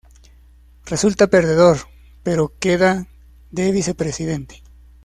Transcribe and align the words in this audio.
Resulta 0.87 1.27
perdedor, 1.27 1.77
pero 2.23 2.53
queda 2.59 3.05
de 3.51 3.71
vicepresidente. 3.71 4.63